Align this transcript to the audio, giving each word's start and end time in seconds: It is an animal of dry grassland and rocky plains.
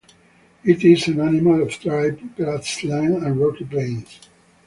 It 0.63 0.83
is 0.83 1.07
an 1.09 1.19
animal 1.21 1.61
of 1.61 1.79
dry 1.79 2.09
grassland 2.09 3.23
and 3.23 3.39
rocky 3.39 3.65
plains. 3.65 4.19